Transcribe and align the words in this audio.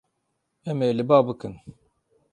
Em 0.69 0.79
ê 0.87 0.89
li 0.97 1.03
ba 1.09 1.17
bikin. 1.27 1.53